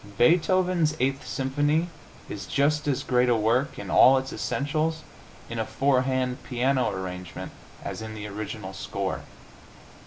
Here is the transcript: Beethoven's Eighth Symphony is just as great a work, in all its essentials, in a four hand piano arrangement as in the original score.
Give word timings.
Beethoven's 0.17 0.97
Eighth 0.99 1.27
Symphony 1.27 1.87
is 2.27 2.47
just 2.47 2.87
as 2.87 3.03
great 3.03 3.29
a 3.29 3.35
work, 3.35 3.77
in 3.77 3.91
all 3.91 4.17
its 4.17 4.33
essentials, 4.33 5.03
in 5.47 5.59
a 5.59 5.63
four 5.63 6.01
hand 6.01 6.41
piano 6.41 6.89
arrangement 6.89 7.51
as 7.83 8.01
in 8.01 8.15
the 8.15 8.25
original 8.25 8.73
score. 8.73 9.21